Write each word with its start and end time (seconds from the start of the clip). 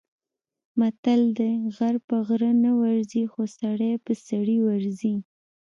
متل 0.79 1.21
دی: 1.37 1.53
غر 1.77 1.95
په 2.07 2.15
غره 2.27 2.51
نه 2.65 2.71
ورځي، 2.81 3.23
خو 3.31 3.41
سړی 3.59 3.91
په 4.05 4.11
سړي 4.27 4.57
ورځي. 4.67 5.15